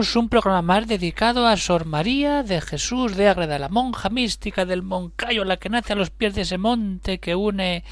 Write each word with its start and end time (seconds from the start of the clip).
Un 0.00 0.30
programa 0.30 0.62
más 0.62 0.86
dedicado 0.86 1.46
a 1.46 1.58
Sor 1.58 1.84
María 1.84 2.42
de 2.42 2.62
Jesús 2.62 3.16
de 3.16 3.28
Ágreda, 3.28 3.58
la 3.58 3.68
monja 3.68 4.08
mística 4.08 4.64
del 4.64 4.82
Moncayo, 4.82 5.44
la 5.44 5.58
que 5.58 5.68
nace 5.68 5.92
a 5.92 5.96
los 5.96 6.08
pies 6.08 6.34
de 6.34 6.40
ese 6.40 6.56
monte 6.56 7.20
que 7.20 7.34
une 7.34 7.84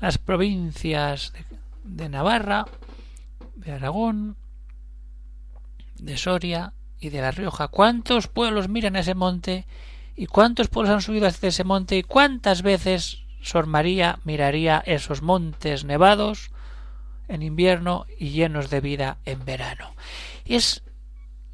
las 0.00 0.18
provincias 0.18 1.32
de, 1.82 2.08
Navarra, 2.08 2.66
de 3.56 3.72
Aragón, 3.72 4.36
de 5.96 6.16
Soria 6.16 6.72
y 7.00 7.08
de 7.08 7.20
La 7.20 7.32
Rioja. 7.32 7.66
¿Cuántos 7.66 8.28
pueblos 8.28 8.68
miran 8.68 8.94
a 8.94 9.00
ese 9.00 9.16
monte? 9.16 9.66
¿Y 10.14 10.26
cuántos 10.26 10.68
pueblos 10.68 10.94
han 10.94 11.02
subido 11.02 11.26
hacia 11.26 11.48
ese 11.48 11.64
monte? 11.64 11.98
¿Y 11.98 12.04
cuántas 12.04 12.62
veces 12.62 13.24
Sor 13.42 13.66
María 13.66 14.20
miraría 14.22 14.84
esos 14.86 15.20
montes 15.20 15.84
nevados 15.84 16.52
en 17.26 17.42
invierno 17.42 18.06
y 18.20 18.30
llenos 18.30 18.70
de 18.70 18.80
vida 18.80 19.18
en 19.24 19.44
verano? 19.44 19.94
es 20.44 20.82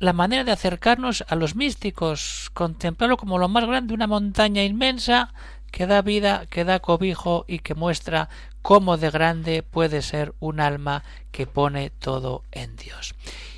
la 0.00 0.14
manera 0.14 0.44
de 0.44 0.52
acercarnos 0.52 1.24
a 1.28 1.36
los 1.36 1.54
místicos, 1.54 2.50
contemplarlo 2.54 3.18
como 3.18 3.38
lo 3.38 3.48
más 3.48 3.66
grande, 3.66 3.94
una 3.94 4.06
montaña 4.06 4.64
inmensa 4.64 5.34
que 5.70 5.86
da 5.86 6.00
vida, 6.00 6.46
que 6.46 6.64
da 6.64 6.80
cobijo 6.80 7.44
y 7.46 7.60
que 7.60 7.74
muestra 7.74 8.30
cómo 8.62 8.96
de 8.96 9.10
grande 9.10 9.62
puede 9.62 10.00
ser 10.00 10.34
un 10.40 10.58
alma 10.58 11.04
que 11.30 11.46
pone 11.46 11.90
todo 11.90 12.42
en 12.50 12.76
Dios. 12.76 13.14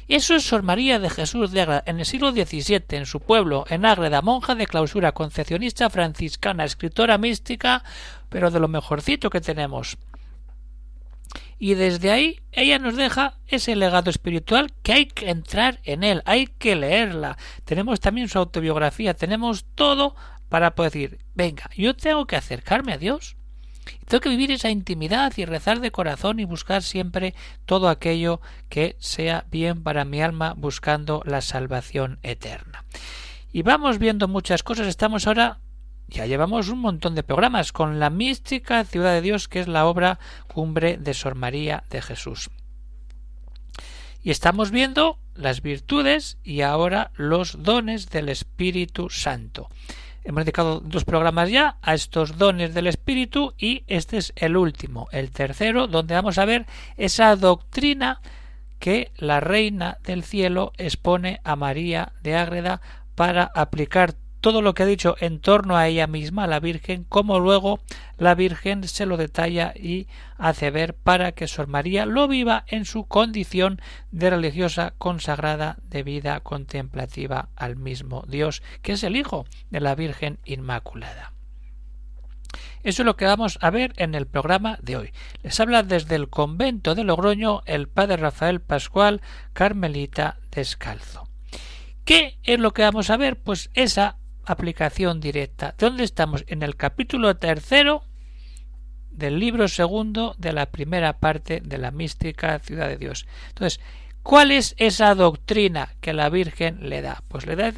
Eso 0.08 0.34
es 0.34 0.42
Sor 0.42 0.64
María 0.64 0.98
de 0.98 1.10
Jesús 1.10 1.52
de 1.52 1.62
Ágreda, 1.62 1.84
en 1.86 2.00
el 2.00 2.06
siglo 2.06 2.32
XVII, 2.32 2.82
en 2.90 3.06
su 3.06 3.20
pueblo, 3.20 3.64
en 3.70 3.86
Ágreda, 3.86 4.20
monja 4.20 4.56
de 4.56 4.66
clausura, 4.66 5.12
concepcionista 5.12 5.88
franciscana, 5.90 6.64
escritora 6.64 7.18
mística, 7.18 7.84
pero 8.28 8.50
de 8.50 8.58
lo 8.58 8.66
mejorcito 8.66 9.30
que 9.30 9.40
tenemos 9.40 9.96
y 11.62 11.74
desde 11.74 12.10
ahí 12.10 12.40
ella 12.50 12.80
nos 12.80 12.96
deja 12.96 13.36
ese 13.46 13.76
legado 13.76 14.10
espiritual 14.10 14.72
que 14.82 14.94
hay 14.94 15.06
que 15.06 15.30
entrar 15.30 15.78
en 15.84 16.02
él, 16.02 16.20
hay 16.24 16.48
que 16.48 16.74
leerla. 16.74 17.38
Tenemos 17.64 18.00
también 18.00 18.28
su 18.28 18.40
autobiografía, 18.40 19.14
tenemos 19.14 19.64
todo 19.76 20.16
para 20.48 20.74
poder 20.74 20.90
decir, 20.90 21.18
venga, 21.36 21.70
yo 21.76 21.94
tengo 21.94 22.26
que 22.26 22.34
acercarme 22.34 22.92
a 22.94 22.98
Dios. 22.98 23.36
Tengo 24.08 24.20
que 24.20 24.28
vivir 24.30 24.50
esa 24.50 24.70
intimidad 24.70 25.34
y 25.36 25.44
rezar 25.44 25.78
de 25.78 25.92
corazón 25.92 26.40
y 26.40 26.44
buscar 26.46 26.82
siempre 26.82 27.32
todo 27.64 27.88
aquello 27.88 28.40
que 28.68 28.96
sea 28.98 29.44
bien 29.48 29.84
para 29.84 30.04
mi 30.04 30.20
alma 30.20 30.54
buscando 30.56 31.22
la 31.24 31.42
salvación 31.42 32.18
eterna. 32.24 32.84
Y 33.52 33.62
vamos 33.62 34.00
viendo 34.00 34.26
muchas 34.26 34.64
cosas. 34.64 34.88
Estamos 34.88 35.28
ahora 35.28 35.60
ya 36.12 36.26
llevamos 36.26 36.68
un 36.68 36.78
montón 36.78 37.14
de 37.14 37.22
programas 37.22 37.72
con 37.72 37.98
la 37.98 38.10
mística 38.10 38.84
Ciudad 38.84 39.14
de 39.14 39.22
Dios, 39.22 39.48
que 39.48 39.60
es 39.60 39.68
la 39.68 39.86
obra 39.86 40.18
cumbre 40.46 40.98
de 40.98 41.14
Sor 41.14 41.34
María 41.34 41.84
de 41.90 42.02
Jesús. 42.02 42.50
Y 44.22 44.30
estamos 44.30 44.70
viendo 44.70 45.18
las 45.34 45.62
virtudes 45.62 46.38
y 46.44 46.60
ahora 46.60 47.10
los 47.16 47.62
dones 47.62 48.10
del 48.10 48.28
Espíritu 48.28 49.08
Santo. 49.08 49.68
Hemos 50.22 50.44
dedicado 50.44 50.80
dos 50.80 51.04
programas 51.04 51.50
ya 51.50 51.78
a 51.82 51.94
estos 51.94 52.38
dones 52.38 52.74
del 52.74 52.86
Espíritu 52.86 53.54
y 53.58 53.82
este 53.88 54.18
es 54.18 54.32
el 54.36 54.56
último, 54.56 55.08
el 55.10 55.30
tercero, 55.32 55.88
donde 55.88 56.14
vamos 56.14 56.38
a 56.38 56.44
ver 56.44 56.66
esa 56.96 57.34
doctrina 57.34 58.20
que 58.78 59.10
la 59.16 59.40
Reina 59.40 59.98
del 60.04 60.22
Cielo 60.22 60.72
expone 60.76 61.40
a 61.42 61.56
María 61.56 62.12
de 62.22 62.36
Ágreda 62.36 62.80
para 63.14 63.44
aplicar 63.44 64.14
todo 64.42 64.60
lo 64.60 64.74
que 64.74 64.82
ha 64.82 64.86
dicho 64.86 65.14
en 65.20 65.40
torno 65.40 65.76
a 65.76 65.86
ella 65.86 66.08
misma, 66.08 66.48
la 66.48 66.58
Virgen, 66.58 67.04
como 67.04 67.38
luego 67.38 67.78
la 68.18 68.34
Virgen 68.34 68.86
se 68.88 69.06
lo 69.06 69.16
detalla 69.16 69.72
y 69.74 70.08
hace 70.36 70.72
ver 70.72 70.94
para 70.94 71.30
que 71.30 71.46
Sor 71.46 71.68
María 71.68 72.06
lo 72.06 72.26
viva 72.26 72.64
en 72.66 72.84
su 72.84 73.06
condición 73.06 73.80
de 74.10 74.30
religiosa 74.30 74.94
consagrada 74.98 75.78
de 75.84 76.02
vida 76.02 76.40
contemplativa 76.40 77.50
al 77.54 77.76
mismo 77.76 78.24
Dios, 78.26 78.64
que 78.82 78.92
es 78.92 79.04
el 79.04 79.16
Hijo 79.16 79.46
de 79.70 79.80
la 79.80 79.94
Virgen 79.94 80.40
Inmaculada. 80.44 81.32
Eso 82.82 83.02
es 83.02 83.06
lo 83.06 83.14
que 83.14 83.26
vamos 83.26 83.58
a 83.60 83.70
ver 83.70 83.92
en 83.96 84.16
el 84.16 84.26
programa 84.26 84.76
de 84.82 84.96
hoy. 84.96 85.12
Les 85.44 85.60
habla 85.60 85.84
desde 85.84 86.16
el 86.16 86.28
convento 86.28 86.96
de 86.96 87.04
Logroño 87.04 87.62
el 87.64 87.86
padre 87.86 88.16
Rafael 88.16 88.60
Pascual, 88.60 89.20
Carmelita 89.52 90.40
Descalzo. 90.50 91.28
¿Qué 92.04 92.40
es 92.42 92.58
lo 92.58 92.72
que 92.72 92.82
vamos 92.82 93.10
a 93.10 93.16
ver? 93.16 93.40
Pues 93.40 93.70
esa 93.74 94.16
aplicación 94.44 95.20
directa. 95.20 95.74
¿Dónde 95.78 96.04
estamos? 96.04 96.44
En 96.46 96.62
el 96.62 96.76
capítulo 96.76 97.36
tercero 97.36 98.04
del 99.10 99.38
libro 99.38 99.68
segundo 99.68 100.34
de 100.38 100.52
la 100.52 100.66
primera 100.66 101.18
parte 101.18 101.60
de 101.60 101.78
la 101.78 101.90
mística 101.90 102.58
ciudad 102.58 102.88
de 102.88 102.96
Dios. 102.96 103.26
Entonces, 103.48 103.80
¿cuál 104.22 104.50
es 104.50 104.74
esa 104.78 105.14
doctrina 105.14 105.94
que 106.00 106.12
la 106.12 106.28
Virgen 106.30 106.88
le 106.88 107.02
da? 107.02 107.22
Pues 107.28 107.46
le 107.46 107.56
da, 107.56 107.72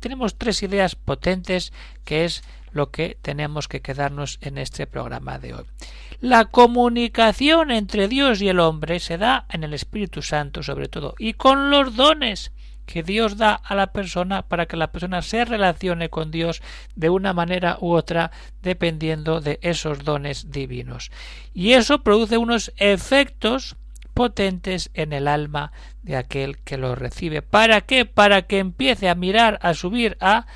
tenemos 0.00 0.36
tres 0.36 0.62
ideas 0.62 0.94
potentes 0.96 1.72
que 2.04 2.24
es 2.24 2.42
lo 2.72 2.90
que 2.90 3.16
tenemos 3.22 3.68
que 3.68 3.80
quedarnos 3.80 4.38
en 4.42 4.58
este 4.58 4.86
programa 4.86 5.38
de 5.38 5.54
hoy. 5.54 5.64
La 6.20 6.46
comunicación 6.46 7.70
entre 7.70 8.08
Dios 8.08 8.42
y 8.42 8.48
el 8.48 8.60
hombre 8.60 9.00
se 9.00 9.18
da 9.18 9.46
en 9.50 9.64
el 9.64 9.72
Espíritu 9.74 10.22
Santo 10.22 10.62
sobre 10.62 10.88
todo 10.88 11.14
y 11.18 11.34
con 11.34 11.70
los 11.70 11.96
dones 11.96 12.52
que 12.86 13.02
Dios 13.02 13.36
da 13.36 13.54
a 13.54 13.74
la 13.74 13.88
persona 13.88 14.42
para 14.42 14.66
que 14.66 14.76
la 14.76 14.92
persona 14.92 15.20
se 15.20 15.44
relacione 15.44 16.08
con 16.08 16.30
Dios 16.30 16.62
de 16.94 17.10
una 17.10 17.32
manera 17.32 17.76
u 17.80 17.92
otra 17.92 18.30
dependiendo 18.62 19.40
de 19.40 19.58
esos 19.62 20.04
dones 20.04 20.50
divinos. 20.50 21.10
Y 21.52 21.72
eso 21.72 22.02
produce 22.02 22.38
unos 22.38 22.72
efectos 22.76 23.76
potentes 24.14 24.90
en 24.94 25.12
el 25.12 25.28
alma 25.28 25.72
de 26.02 26.16
aquel 26.16 26.56
que 26.58 26.78
lo 26.78 26.94
recibe. 26.94 27.42
¿Para 27.42 27.82
qué? 27.82 28.06
Para 28.06 28.42
que 28.42 28.60
empiece 28.60 29.10
a 29.10 29.14
mirar, 29.14 29.58
a 29.60 29.74
subir, 29.74 30.16
a 30.20 30.46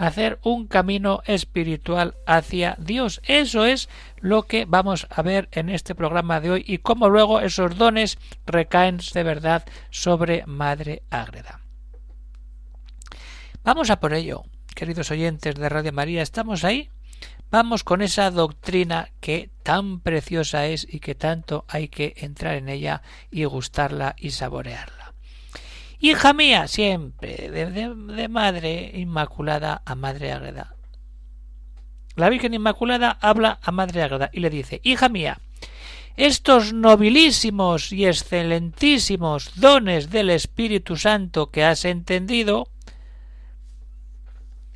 hacer 0.00 0.38
un 0.42 0.66
camino 0.66 1.20
espiritual 1.26 2.14
hacia 2.26 2.76
Dios. 2.78 3.20
Eso 3.24 3.66
es 3.66 3.90
lo 4.16 4.44
que 4.44 4.64
vamos 4.64 5.06
a 5.10 5.20
ver 5.20 5.50
en 5.52 5.68
este 5.68 5.94
programa 5.94 6.40
de 6.40 6.50
hoy 6.52 6.64
y 6.66 6.78
cómo 6.78 7.10
luego 7.10 7.40
esos 7.40 7.76
dones 7.76 8.16
recaen 8.46 8.98
de 9.12 9.22
verdad 9.22 9.66
sobre 9.90 10.46
Madre 10.46 11.02
Ágreda. 11.10 11.60
Vamos 13.62 13.90
a 13.90 14.00
por 14.00 14.14
ello, 14.14 14.44
queridos 14.74 15.10
oyentes 15.10 15.54
de 15.54 15.68
Radio 15.68 15.92
María, 15.92 16.22
¿estamos 16.22 16.64
ahí? 16.64 16.88
Vamos 17.50 17.84
con 17.84 18.00
esa 18.00 18.30
doctrina 18.30 19.10
que 19.20 19.50
tan 19.62 20.00
preciosa 20.00 20.66
es 20.66 20.86
y 20.88 21.00
que 21.00 21.14
tanto 21.14 21.66
hay 21.68 21.88
que 21.88 22.14
entrar 22.16 22.54
en 22.54 22.70
ella 22.70 23.02
y 23.30 23.44
gustarla 23.44 24.16
y 24.18 24.30
saborearla. 24.30 25.12
Hija 25.98 26.32
mía, 26.32 26.68
siempre, 26.68 27.50
de, 27.50 28.28
Madre 28.28 28.92
Inmaculada 28.94 29.82
a 29.84 29.94
Madre 29.94 30.32
Agreda. 30.32 30.74
La 32.16 32.30
Virgen 32.30 32.54
Inmaculada 32.54 33.18
habla 33.20 33.58
a 33.62 33.72
Madre 33.72 34.02
Agreda 34.02 34.30
y 34.32 34.40
le 34.40 34.48
dice, 34.48 34.80
Hija 34.82 35.10
mía, 35.10 35.38
estos 36.16 36.72
nobilísimos 36.72 37.92
y 37.92 38.06
excelentísimos 38.06 39.60
dones 39.60 40.08
del 40.08 40.30
Espíritu 40.30 40.96
Santo 40.96 41.50
que 41.50 41.64
has 41.64 41.84
entendido, 41.84 42.68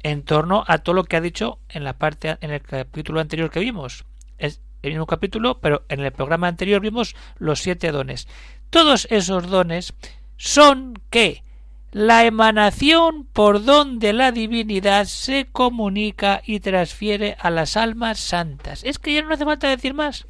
en 0.04 0.22
torno 0.22 0.64
a 0.68 0.78
todo 0.78 0.94
lo 0.94 1.04
que 1.04 1.16
ha 1.16 1.20
dicho 1.20 1.58
en 1.68 1.82
la 1.82 1.94
parte 1.94 2.36
en 2.40 2.52
el 2.52 2.60
capítulo 2.60 3.20
anterior 3.20 3.50
que 3.50 3.58
vimos. 3.58 4.04
Es 4.38 4.60
el 4.82 4.90
mismo 4.90 5.06
capítulo, 5.06 5.58
pero 5.60 5.84
en 5.88 6.00
el 6.00 6.12
programa 6.12 6.46
anterior 6.46 6.80
vimos 6.80 7.16
los 7.38 7.60
siete 7.60 7.90
dones. 7.90 8.28
Todos 8.70 9.08
esos 9.10 9.48
dones 9.48 9.94
son 10.36 11.00
que 11.08 11.42
la 11.90 12.24
emanación 12.24 13.24
por 13.24 13.64
donde 13.64 14.12
la 14.12 14.30
divinidad 14.30 15.06
se 15.06 15.46
comunica 15.46 16.42
y 16.44 16.60
transfiere 16.60 17.36
a 17.40 17.48
las 17.48 17.78
almas 17.78 18.20
santas. 18.20 18.84
Es 18.84 18.98
que 18.98 19.14
ya 19.14 19.22
no 19.22 19.32
hace 19.32 19.46
falta 19.46 19.68
decir 19.68 19.94
más. 19.94 20.26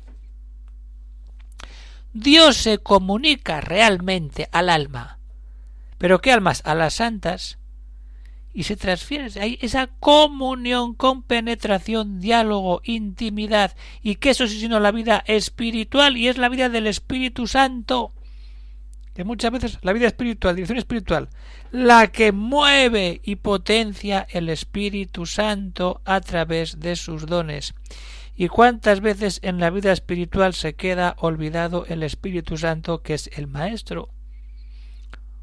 Dios 2.12 2.58
se 2.58 2.78
comunica 2.78 3.60
realmente 3.60 4.48
al 4.52 4.68
alma. 4.68 5.18
¿Pero 5.98 6.20
qué 6.20 6.30
almas? 6.30 6.62
A 6.64 6.76
las 6.76 6.94
santas 6.94 7.58
y 8.54 8.62
se 8.62 8.76
transfiere 8.76 9.28
hay 9.40 9.58
esa 9.60 9.88
comunión, 9.88 10.94
con 10.94 11.22
penetración, 11.22 12.20
diálogo, 12.20 12.80
intimidad, 12.84 13.76
y 14.00 14.14
que 14.14 14.30
eso 14.30 14.44
es 14.44 14.52
sino 14.52 14.80
la 14.80 14.92
vida 14.92 15.24
espiritual 15.26 16.16
y 16.16 16.28
es 16.28 16.38
la 16.38 16.48
vida 16.48 16.68
del 16.68 16.86
Espíritu 16.86 17.46
Santo 17.46 18.14
que 19.14 19.24
muchas 19.24 19.52
veces 19.52 19.78
la 19.82 19.92
vida 19.92 20.08
espiritual, 20.08 20.56
dirección 20.56 20.78
espiritual, 20.78 21.28
la 21.70 22.08
que 22.08 22.32
mueve 22.32 23.20
y 23.22 23.36
potencia 23.36 24.26
el 24.28 24.48
Espíritu 24.48 25.24
Santo 25.24 26.02
a 26.04 26.20
través 26.20 26.80
de 26.80 26.96
sus 26.96 27.26
dones. 27.26 27.74
¿Y 28.36 28.48
cuántas 28.48 29.00
veces 29.00 29.38
en 29.44 29.60
la 29.60 29.70
vida 29.70 29.92
espiritual 29.92 30.52
se 30.54 30.74
queda 30.74 31.14
olvidado 31.18 31.86
el 31.86 32.02
Espíritu 32.02 32.56
Santo 32.56 33.02
que 33.02 33.14
es 33.14 33.30
el 33.36 33.46
Maestro? 33.46 34.08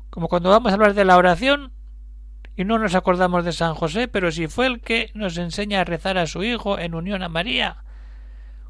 Como 0.09 0.27
cuando 0.27 0.49
vamos 0.49 0.71
a 0.71 0.75
hablar 0.75 0.93
de 0.93 1.05
la 1.05 1.15
oración 1.15 1.71
y 2.61 2.63
no 2.63 2.77
nos 2.77 2.93
acordamos 2.93 3.43
de 3.43 3.53
San 3.53 3.73
José, 3.73 4.07
pero 4.07 4.31
si 4.31 4.45
fue 4.45 4.67
el 4.67 4.81
que 4.81 5.09
nos 5.15 5.37
enseña 5.37 5.81
a 5.81 5.83
rezar 5.83 6.19
a 6.19 6.27
su 6.27 6.43
Hijo 6.43 6.77
en 6.77 6.93
unión 6.93 7.23
a 7.23 7.27
María 7.27 7.83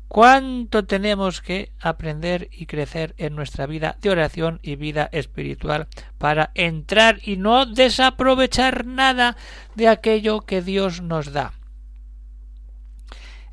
cuánto 0.07 0.85
tenemos 0.85 1.41
que 1.41 1.73
aprender 1.77 2.47
y 2.53 2.67
crecer 2.67 3.13
en 3.17 3.35
nuestra 3.35 3.65
vida 3.65 3.97
de 4.01 4.09
oración 4.09 4.61
y 4.61 4.77
vida 4.77 5.09
espiritual 5.11 5.89
para 6.17 6.51
entrar 6.55 7.19
y 7.21 7.35
no 7.35 7.65
desaprovechar 7.65 8.85
nada 8.85 9.35
de 9.75 9.89
aquello 9.89 10.39
que 10.39 10.61
Dios 10.61 11.01
nos 11.01 11.33
da. 11.33 11.51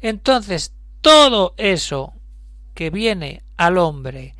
Entonces, 0.00 0.73
todo 1.00 1.55
eso 1.56 2.12
que 2.75 2.90
viene 2.90 3.43
al 3.56 3.76
hombre 3.76 4.37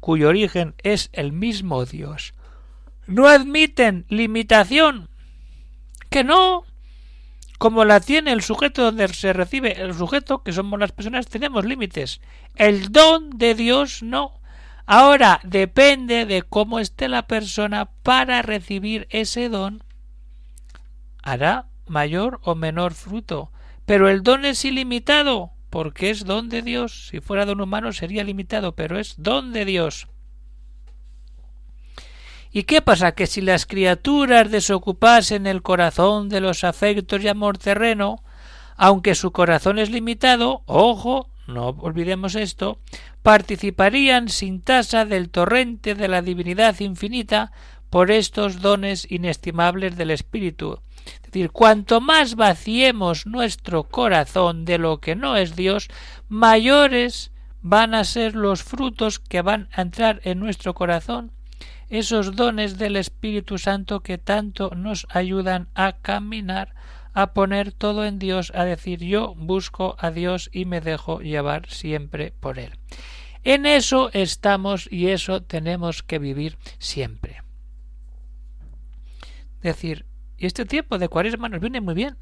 cuyo 0.00 0.28
origen 0.28 0.74
es 0.82 1.10
el 1.12 1.32
mismo 1.32 1.84
Dios, 1.84 2.32
no 3.06 3.28
admiten 3.28 4.04
limitación. 4.08 5.08
Que 6.10 6.24
no, 6.24 6.64
como 7.58 7.84
la 7.84 8.00
tiene 8.00 8.32
el 8.32 8.42
sujeto 8.42 8.82
donde 8.82 9.08
se 9.08 9.32
recibe 9.32 9.80
el 9.80 9.94
sujeto, 9.94 10.42
que 10.42 10.52
somos 10.52 10.78
las 10.78 10.92
personas, 10.92 11.26
tenemos 11.26 11.64
límites. 11.64 12.20
El 12.54 12.92
don 12.92 13.30
de 13.30 13.54
Dios 13.54 14.02
no. 14.02 14.40
Ahora 14.84 15.40
depende 15.42 16.26
de 16.26 16.42
cómo 16.42 16.78
esté 16.78 17.08
la 17.08 17.26
persona 17.26 17.86
para 18.02 18.42
recibir 18.42 19.06
ese 19.10 19.48
don. 19.48 19.82
Hará 21.22 21.66
mayor 21.86 22.40
o 22.44 22.54
menor 22.54 22.94
fruto. 22.94 23.50
Pero 23.84 24.08
el 24.08 24.22
don 24.22 24.44
es 24.44 24.64
ilimitado, 24.64 25.52
porque 25.70 26.10
es 26.10 26.24
don 26.24 26.48
de 26.48 26.62
Dios. 26.62 27.08
Si 27.08 27.20
fuera 27.20 27.46
don 27.46 27.60
humano 27.60 27.92
sería 27.92 28.24
limitado, 28.24 28.74
pero 28.74 28.98
es 28.98 29.14
don 29.18 29.52
de 29.52 29.64
Dios. 29.64 30.08
¿Y 32.56 32.64
qué 32.64 32.80
pasa? 32.80 33.12
Que 33.12 33.26
si 33.26 33.42
las 33.42 33.66
criaturas 33.66 34.50
desocupasen 34.50 35.46
el 35.46 35.60
corazón 35.60 36.30
de 36.30 36.40
los 36.40 36.64
afectos 36.64 37.22
y 37.22 37.28
amor 37.28 37.58
terreno, 37.58 38.22
aunque 38.78 39.14
su 39.14 39.30
corazón 39.30 39.78
es 39.78 39.90
limitado, 39.90 40.62
ojo, 40.64 41.28
no 41.46 41.68
olvidemos 41.68 42.34
esto, 42.34 42.78
participarían 43.22 44.30
sin 44.30 44.62
tasa 44.62 45.04
del 45.04 45.28
torrente 45.28 45.94
de 45.94 46.08
la 46.08 46.22
divinidad 46.22 46.80
infinita 46.80 47.52
por 47.90 48.10
estos 48.10 48.62
dones 48.62 49.06
inestimables 49.10 49.98
del 49.98 50.10
Espíritu. 50.10 50.80
Es 51.04 51.22
decir, 51.24 51.50
cuanto 51.50 52.00
más 52.00 52.36
vaciemos 52.36 53.26
nuestro 53.26 53.84
corazón 53.84 54.64
de 54.64 54.78
lo 54.78 54.98
que 55.02 55.14
no 55.14 55.36
es 55.36 55.56
Dios, 55.56 55.88
mayores 56.30 57.32
van 57.60 57.94
a 57.94 58.02
ser 58.04 58.34
los 58.34 58.62
frutos 58.62 59.18
que 59.18 59.42
van 59.42 59.68
a 59.74 59.82
entrar 59.82 60.22
en 60.24 60.40
nuestro 60.40 60.72
corazón 60.72 61.35
esos 61.88 62.34
dones 62.36 62.78
del 62.78 62.96
Espíritu 62.96 63.58
Santo 63.58 64.00
que 64.00 64.18
tanto 64.18 64.70
nos 64.74 65.06
ayudan 65.10 65.68
a 65.74 65.92
caminar, 65.92 66.74
a 67.14 67.32
poner 67.32 67.72
todo 67.72 68.04
en 68.04 68.18
Dios, 68.18 68.52
a 68.54 68.64
decir 68.64 69.00
yo 69.00 69.34
busco 69.36 69.96
a 69.98 70.10
Dios 70.10 70.50
y 70.52 70.64
me 70.64 70.80
dejo 70.80 71.20
llevar 71.20 71.68
siempre 71.68 72.32
por 72.40 72.58
Él. 72.58 72.72
En 73.44 73.64
eso 73.64 74.10
estamos 74.12 74.88
y 74.90 75.08
eso 75.08 75.42
tenemos 75.42 76.02
que 76.02 76.18
vivir 76.18 76.58
siempre. 76.78 77.42
Decir, 79.62 80.04
y 80.36 80.46
este 80.46 80.64
tiempo 80.64 80.98
de 80.98 81.08
cuaresma 81.08 81.48
nos 81.48 81.60
viene 81.60 81.80
muy 81.80 81.94
bien. 81.94 82.16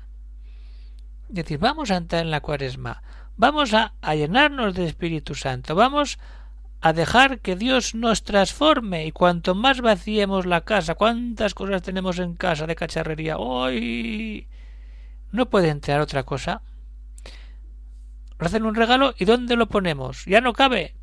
Decir, 1.28 1.58
vamos 1.58 1.90
a 1.90 1.96
entrar 1.96 2.22
en 2.22 2.30
la 2.30 2.42
cuaresma, 2.42 3.02
vamos 3.36 3.72
a, 3.72 3.94
a 4.02 4.14
llenarnos 4.14 4.74
de 4.74 4.84
Espíritu 4.84 5.34
Santo, 5.34 5.74
vamos 5.74 6.18
a 6.18 6.43
dejar 6.92 7.40
que 7.40 7.56
Dios 7.56 7.94
nos 7.94 8.22
transforme 8.24 9.06
y 9.06 9.12
cuanto 9.12 9.54
más 9.54 9.80
vaciemos 9.80 10.44
la 10.44 10.60
casa, 10.62 10.94
cuántas 10.94 11.54
cosas 11.54 11.82
tenemos 11.82 12.18
en 12.18 12.34
casa 12.34 12.66
de 12.66 12.76
cacharrería, 12.76 13.38
hoy 13.38 14.46
no 15.32 15.48
puede 15.48 15.68
entrar 15.70 16.00
otra 16.00 16.24
cosa. 16.24 16.62
Hacen 18.38 18.66
un 18.66 18.74
regalo 18.74 19.14
y 19.18 19.24
¿dónde 19.24 19.56
lo 19.56 19.68
ponemos? 19.68 20.26
Ya 20.26 20.40
no 20.40 20.52
cabe. 20.52 20.94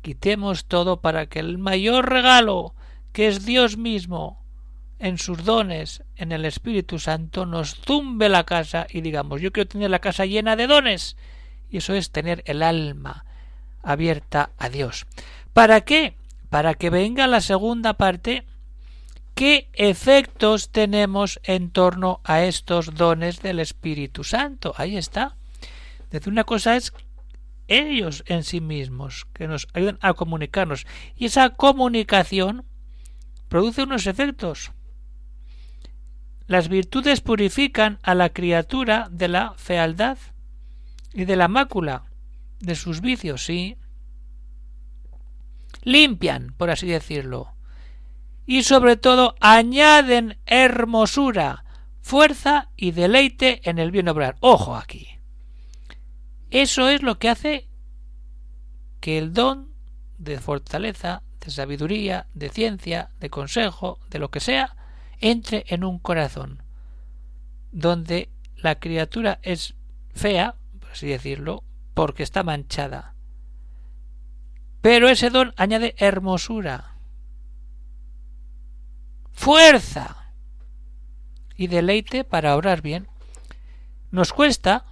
Quitemos 0.00 0.64
todo 0.64 1.02
para 1.02 1.26
que 1.26 1.40
el 1.40 1.58
mayor 1.58 2.08
regalo, 2.08 2.74
que 3.12 3.28
es 3.28 3.44
Dios 3.44 3.76
mismo, 3.76 4.42
en 4.98 5.18
sus 5.18 5.44
dones, 5.44 6.02
en 6.16 6.32
el 6.32 6.44
Espíritu 6.44 6.98
Santo, 6.98 7.44
nos 7.44 7.74
zumbe 7.74 8.28
la 8.28 8.44
casa 8.44 8.86
y 8.88 9.00
digamos, 9.00 9.40
yo 9.40 9.52
quiero 9.52 9.68
tener 9.68 9.90
la 9.90 9.98
casa 9.98 10.26
llena 10.26 10.56
de 10.56 10.66
dones. 10.66 11.16
Y 11.68 11.78
eso 11.78 11.94
es 11.94 12.10
tener 12.10 12.42
el 12.46 12.62
alma, 12.62 13.24
abierta 13.82 14.50
a 14.58 14.68
Dios. 14.68 15.06
¿Para 15.52 15.82
qué? 15.82 16.16
Para 16.48 16.74
que 16.74 16.90
venga 16.90 17.26
la 17.26 17.40
segunda 17.40 17.94
parte. 17.94 18.44
¿Qué 19.34 19.68
efectos 19.72 20.70
tenemos 20.70 21.40
en 21.44 21.70
torno 21.70 22.20
a 22.24 22.42
estos 22.42 22.94
dones 22.94 23.40
del 23.40 23.58
Espíritu 23.60 24.24
Santo? 24.24 24.74
Ahí 24.76 24.96
está. 24.96 25.36
Desde 26.10 26.30
una 26.30 26.44
cosa 26.44 26.76
es 26.76 26.92
ellos 27.68 28.24
en 28.26 28.42
sí 28.42 28.60
mismos, 28.60 29.26
que 29.32 29.46
nos 29.46 29.68
ayudan 29.72 29.98
a 30.02 30.12
comunicarnos. 30.12 30.86
Y 31.16 31.26
esa 31.26 31.50
comunicación 31.50 32.64
produce 33.48 33.84
unos 33.84 34.06
efectos. 34.06 34.72
Las 36.46 36.68
virtudes 36.68 37.20
purifican 37.20 38.00
a 38.02 38.14
la 38.16 38.30
criatura 38.30 39.08
de 39.10 39.28
la 39.28 39.54
fealdad 39.56 40.18
y 41.14 41.24
de 41.24 41.36
la 41.36 41.46
mácula 41.46 42.09
de 42.60 42.74
sus 42.74 43.00
vicios, 43.00 43.44
sí. 43.44 43.76
Limpian, 45.82 46.54
por 46.56 46.70
así 46.70 46.86
decirlo. 46.86 47.54
Y 48.46 48.62
sobre 48.64 48.96
todo 48.96 49.34
añaden 49.40 50.38
hermosura, 50.46 51.64
fuerza 52.00 52.70
y 52.76 52.92
deleite 52.92 53.60
en 53.68 53.78
el 53.78 53.90
bien 53.90 54.08
obrar. 54.08 54.36
Ojo 54.40 54.76
aquí. 54.76 55.08
Eso 56.50 56.88
es 56.88 57.02
lo 57.02 57.18
que 57.18 57.28
hace 57.28 57.68
que 59.00 59.18
el 59.18 59.32
don 59.32 59.72
de 60.18 60.38
fortaleza, 60.38 61.22
de 61.40 61.50
sabiduría, 61.50 62.26
de 62.34 62.50
ciencia, 62.50 63.10
de 63.20 63.30
consejo, 63.30 63.98
de 64.10 64.18
lo 64.18 64.30
que 64.30 64.40
sea, 64.40 64.76
entre 65.20 65.64
en 65.68 65.84
un 65.84 65.98
corazón, 65.98 66.62
donde 67.72 68.30
la 68.56 68.78
criatura 68.78 69.38
es 69.42 69.74
fea, 70.12 70.56
por 70.80 70.90
así 70.90 71.06
decirlo, 71.06 71.62
porque 71.94 72.22
está 72.22 72.42
manchada. 72.42 73.14
Pero 74.80 75.08
ese 75.08 75.30
don 75.30 75.52
añade 75.56 75.94
hermosura, 75.98 76.96
fuerza 79.32 80.32
y 81.56 81.66
deleite 81.66 82.24
para 82.24 82.56
obrar 82.56 82.80
bien. 82.80 83.08
Nos 84.10 84.32
cuesta 84.32 84.86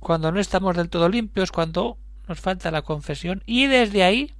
cuando 0.00 0.32
no 0.32 0.40
estamos 0.40 0.76
del 0.76 0.90
todo 0.90 1.08
limpios, 1.08 1.52
cuando 1.52 1.98
nos 2.26 2.40
falta 2.40 2.70
la 2.70 2.82
confesión, 2.82 3.42
y 3.46 3.66
desde 3.66 4.02
ahí 4.02 4.34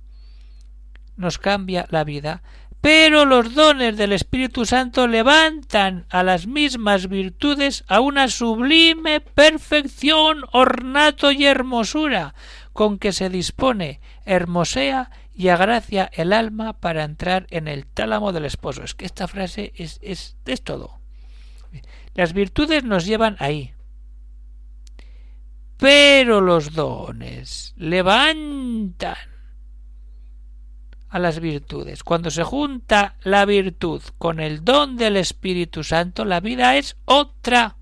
nos 1.17 1.39
cambia 1.39 1.87
la 1.91 2.05
vida. 2.05 2.43
Pero 2.81 3.25
los 3.25 3.55
dones 3.55 3.97
del 3.97 4.13
Espíritu 4.13 4.65
Santo 4.65 5.09
levantan 5.09 6.07
a 6.11 6.23
las 6.23 6.47
mismas 6.47 7.09
virtudes 7.09 7.85
a 7.89 8.01
una 8.01 8.29
sublime 8.29 9.21
perfección, 9.21 10.45
ornato 10.53 11.33
y 11.33 11.45
hermosura, 11.45 12.35
con 12.73 12.99
que 12.99 13.13
se 13.13 13.31
dispone, 13.31 14.01
hermosea 14.25 15.11
y 15.35 15.49
agracia 15.49 16.09
el 16.13 16.33
alma 16.33 16.75
para 16.81 17.05
entrar 17.05 17.47
en 17.51 17.67
el 17.67 17.87
tálamo 17.87 18.33
del 18.33 18.45
esposo. 18.45 18.85
Es 18.85 18.95
que 18.95 19.07
esta 19.07 19.27
frase 19.27 19.73
es, 19.75 19.99
es, 20.03 20.37
es 20.47 20.63
todo. 20.63 20.99
Las 22.15 22.33
virtudes 22.33 22.85
nos 22.85 23.07
llevan 23.07 23.37
ahí. 23.39 23.73
Pero 25.77 26.41
los 26.41 26.73
dones 26.73 27.75
levantan 27.77 29.17
a 31.09 31.19
las 31.19 31.41
virtudes. 31.41 32.03
Cuando 32.03 32.31
se 32.31 32.45
junta 32.45 33.17
la 33.23 33.45
virtud 33.45 34.03
con 34.19 34.41
el 34.41 34.65
don 34.65 34.97
del 34.97 35.17
Espíritu 35.17 35.85
Santo, 35.85 36.25
la 36.25 36.41
vida 36.41 36.77
es 36.77 36.97
otra, 37.05 37.77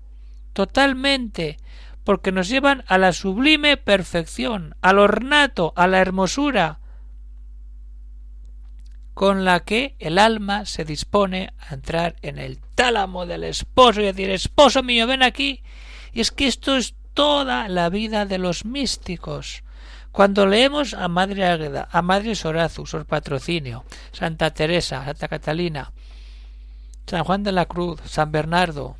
totalmente, 0.53 1.57
porque 2.03 2.31
nos 2.31 2.47
llevan 2.47 2.83
a 2.87 2.97
la 2.97 3.11
sublime 3.11 3.77
perfección, 3.77 4.75
al 4.81 4.99
ornato, 4.99 5.73
a 5.75 5.87
la 5.87 5.99
hermosura, 5.99 6.79
con 9.13 9.45
la 9.45 9.61
que 9.61 9.95
el 9.99 10.19
alma 10.19 10.65
se 10.65 10.85
dispone 10.85 11.51
a 11.57 11.73
entrar 11.73 12.15
en 12.21 12.37
el 12.37 12.59
tálamo 12.75 13.25
del 13.25 13.43
esposo 13.43 13.99
y 13.99 14.05
decir, 14.05 14.29
esposo 14.29 14.83
mío, 14.83 15.07
ven 15.07 15.23
aquí. 15.23 15.63
Y 16.13 16.21
es 16.21 16.31
que 16.31 16.47
esto 16.47 16.77
es 16.77 16.93
toda 17.15 17.67
la 17.67 17.89
vida 17.89 18.25
de 18.25 18.37
los 18.37 18.63
místicos 18.63 19.63
Cuando 20.17 20.47
leemos 20.47 20.95
a 20.95 21.07
Madre 21.09 21.45
Águeda, 21.45 21.89
a 21.91 22.01
Madre 22.01 22.33
Sorazu, 22.33 22.87
Sor 22.87 23.05
Patrocinio, 23.05 23.85
Santa 24.11 24.49
Teresa, 24.49 25.05
Santa 25.05 25.27
Catalina, 25.27 25.93
San 27.05 27.23
Juan 27.23 27.43
de 27.43 27.51
la 27.51 27.67
Cruz, 27.67 28.01
San 28.05 28.31
Bernardo, 28.31 28.97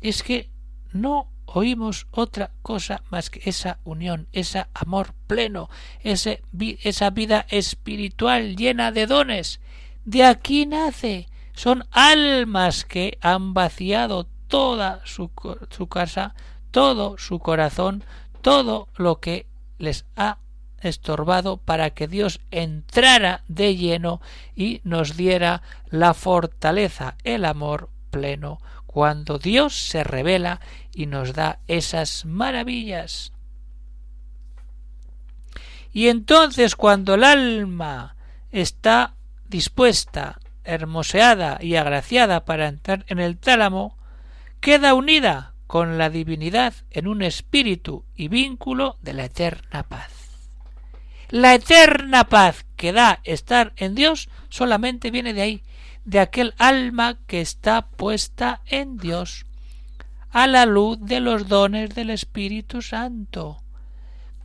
es 0.00 0.22
que 0.22 0.48
no 0.94 1.30
oímos 1.44 2.06
otra 2.12 2.52
cosa 2.62 3.02
más 3.10 3.28
que 3.28 3.42
esa 3.44 3.78
unión, 3.84 4.26
ese 4.32 4.64
amor 4.72 5.12
pleno, 5.26 5.68
esa 6.02 7.10
vida 7.10 7.44
espiritual 7.50 8.56
llena 8.56 8.90
de 8.90 9.06
dones. 9.06 9.60
De 10.06 10.24
aquí 10.24 10.64
nace. 10.64 11.28
Son 11.52 11.84
almas 11.90 12.86
que 12.86 13.18
han 13.20 13.52
vaciado 13.52 14.26
toda 14.48 15.02
su, 15.04 15.30
su 15.68 15.88
casa, 15.88 16.34
todo 16.70 17.18
su 17.18 17.38
corazón, 17.38 18.02
todo 18.42 18.88
lo 18.96 19.20
que 19.20 19.46
les 19.78 20.04
ha 20.16 20.38
estorbado 20.80 21.56
para 21.56 21.90
que 21.90 22.08
Dios 22.08 22.40
entrara 22.50 23.42
de 23.48 23.76
lleno 23.76 24.20
y 24.54 24.80
nos 24.84 25.16
diera 25.16 25.62
la 25.88 26.12
fortaleza, 26.12 27.16
el 27.24 27.44
amor 27.44 27.88
pleno, 28.10 28.60
cuando 28.86 29.38
Dios 29.38 29.88
se 29.88 30.04
revela 30.04 30.60
y 30.92 31.06
nos 31.06 31.32
da 31.32 31.60
esas 31.68 32.24
maravillas. 32.24 33.32
Y 35.92 36.08
entonces 36.08 36.74
cuando 36.74 37.14
el 37.14 37.24
alma 37.24 38.16
está 38.50 39.14
dispuesta, 39.48 40.40
hermoseada 40.64 41.58
y 41.60 41.76
agraciada 41.76 42.44
para 42.44 42.68
entrar 42.68 43.04
en 43.08 43.18
el 43.18 43.36
tálamo, 43.36 43.96
queda 44.60 44.94
unida 44.94 45.51
con 45.72 45.96
la 45.96 46.10
divinidad 46.10 46.74
en 46.90 47.06
un 47.06 47.22
espíritu 47.22 48.04
y 48.14 48.28
vínculo 48.28 48.98
de 49.00 49.14
la 49.14 49.24
eterna 49.24 49.84
paz. 49.84 50.12
La 51.30 51.54
eterna 51.54 52.24
paz 52.24 52.66
que 52.76 52.92
da 52.92 53.20
estar 53.24 53.72
en 53.76 53.94
Dios 53.94 54.28
solamente 54.50 55.10
viene 55.10 55.32
de 55.32 55.40
ahí, 55.40 55.62
de 56.04 56.20
aquel 56.20 56.52
alma 56.58 57.16
que 57.26 57.40
está 57.40 57.86
puesta 57.88 58.60
en 58.66 58.98
Dios, 58.98 59.46
a 60.30 60.46
la 60.46 60.66
luz 60.66 60.98
de 61.00 61.20
los 61.20 61.48
dones 61.48 61.94
del 61.94 62.10
Espíritu 62.10 62.82
Santo. 62.82 63.61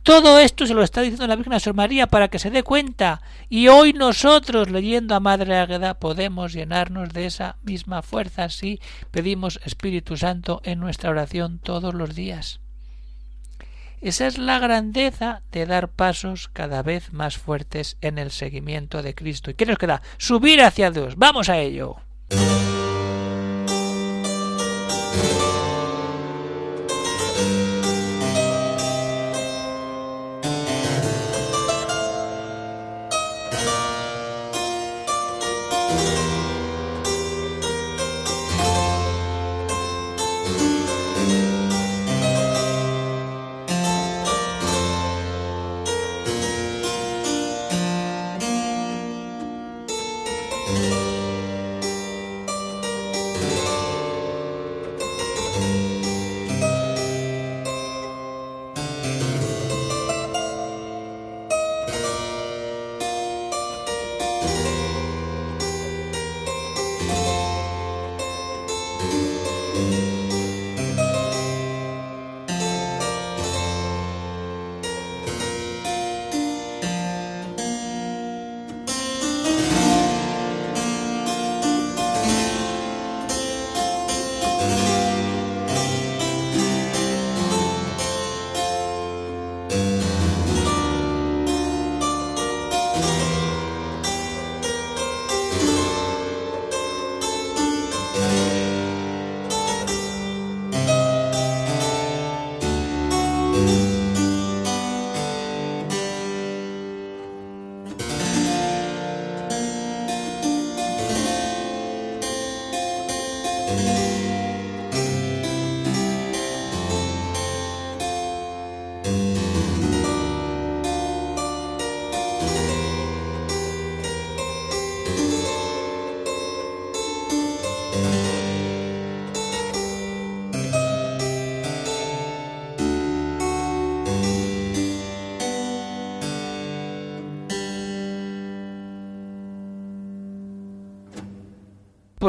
Todo 0.08 0.38
esto 0.38 0.66
se 0.66 0.72
lo 0.72 0.82
está 0.82 1.02
diciendo 1.02 1.26
la 1.26 1.36
Virgen 1.36 1.52
a 1.52 1.60
Sor 1.60 1.74
María 1.74 2.06
para 2.06 2.28
que 2.28 2.38
se 2.38 2.50
dé 2.50 2.62
cuenta, 2.62 3.20
y 3.50 3.68
hoy 3.68 3.92
nosotros, 3.92 4.70
leyendo 4.70 5.14
a 5.14 5.20
Madre 5.20 5.58
Águeda, 5.58 5.98
podemos 5.98 6.54
llenarnos 6.54 7.10
de 7.10 7.26
esa 7.26 7.56
misma 7.62 8.00
fuerza 8.00 8.48
si 8.48 8.80
pedimos 9.10 9.60
Espíritu 9.66 10.16
Santo 10.16 10.62
en 10.64 10.80
nuestra 10.80 11.10
oración 11.10 11.58
todos 11.58 11.92
los 11.92 12.14
días. 12.14 12.60
Esa 14.00 14.26
es 14.26 14.38
la 14.38 14.58
grandeza 14.58 15.42
de 15.52 15.66
dar 15.66 15.88
pasos 15.88 16.48
cada 16.54 16.82
vez 16.82 17.12
más 17.12 17.36
fuertes 17.36 17.98
en 18.00 18.16
el 18.16 18.30
seguimiento 18.30 19.02
de 19.02 19.14
Cristo. 19.14 19.50
¿Y 19.50 19.54
qué 19.56 19.66
nos 19.66 19.76
queda? 19.76 20.00
Subir 20.16 20.62
hacia 20.62 20.90
Dios. 20.90 21.16
Vamos 21.16 21.50
a 21.50 21.58
ello. 21.58 21.96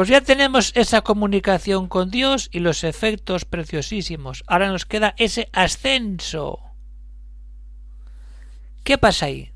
Pues 0.00 0.08
ya 0.08 0.22
tenemos 0.22 0.72
esa 0.76 1.02
comunicación 1.02 1.86
con 1.86 2.10
Dios 2.10 2.48
y 2.52 2.60
los 2.60 2.84
efectos 2.84 3.44
preciosísimos. 3.44 4.44
Ahora 4.46 4.68
nos 4.68 4.86
queda 4.86 5.14
ese 5.18 5.50
ascenso. 5.52 6.58
¿Qué 8.82 8.96
pasa 8.96 9.26
ahí? 9.26 9.52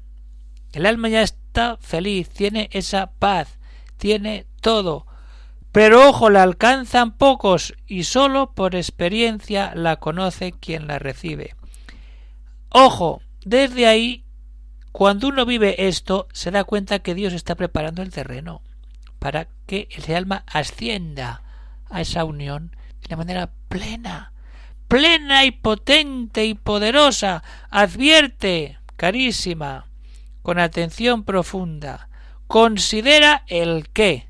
El 0.75 0.85
alma 0.85 1.09
ya 1.09 1.23
está 1.23 1.79
feliz, 1.79 2.29
tiene 2.29 2.69
esa 2.73 3.13
paz, 3.13 3.59
tiene 3.97 4.45
todo. 4.61 5.07
Pero 5.73 6.11
ojo, 6.11 6.29
la 6.29 6.43
alcanzan 6.43 7.17
pocos 7.17 7.73
y 7.87 8.05
sólo 8.05 8.53
por 8.53 8.77
experiencia 8.77 9.73
la 9.75 9.97
conoce 9.97 10.53
quien 10.53 10.87
la 10.87 10.99
recibe. 10.99 11.57
Ojo, 12.69 13.23
desde 13.47 13.87
ahí, 13.87 14.27
cuando 14.93 15.29
uno 15.29 15.47
vive 15.47 15.87
esto, 15.89 16.29
se 16.35 16.51
da 16.51 16.65
cuenta 16.65 16.99
que 16.99 17.15
Dios 17.15 17.33
está 17.33 17.55
preparando 17.55 18.03
el 18.03 18.11
terreno 18.11 18.61
para 19.25 19.49
que 19.64 19.88
el 19.90 20.14
alma 20.14 20.45
ascienda 20.47 21.43
a 21.88 22.02
esa 22.02 22.26
unión 22.26 22.76
de 23.09 23.16
manera 23.16 23.52
plena, 23.71 24.35
plena 24.87 25.47
y 25.47 25.50
potente 25.50 26.45
y 26.45 26.52
poderosa. 26.52 27.43
Advierte, 27.71 28.78
carísima, 28.97 29.87
con 30.43 30.59
atención 30.59 31.25
profunda, 31.25 32.11
considera 32.49 33.45
el 33.47 33.88
qué. 33.95 34.28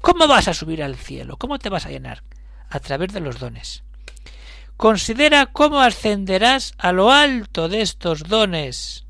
¿Cómo 0.00 0.26
vas 0.26 0.48
a 0.48 0.54
subir 0.54 0.82
al 0.82 0.96
cielo? 0.96 1.36
¿Cómo 1.36 1.60
te 1.60 1.68
vas 1.68 1.86
a 1.86 1.90
llenar? 1.90 2.24
A 2.70 2.80
través 2.80 3.12
de 3.12 3.20
los 3.20 3.38
dones. 3.38 3.84
Considera 4.76 5.46
cómo 5.46 5.78
ascenderás 5.78 6.74
a 6.76 6.90
lo 6.90 7.12
alto 7.12 7.68
de 7.68 7.82
estos 7.82 8.24
dones, 8.24 9.06